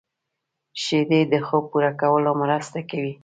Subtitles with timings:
[0.83, 3.13] شیدې د خوب پوره کولو مرسته کوي